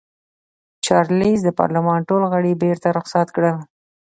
[0.85, 3.57] چارلېز د پارلمان ټول غړي بېرته رخصت کړل.